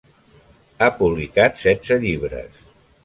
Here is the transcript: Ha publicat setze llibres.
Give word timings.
Ha 0.79 0.87
publicat 1.01 1.61
setze 1.65 1.99
llibres. 2.07 2.65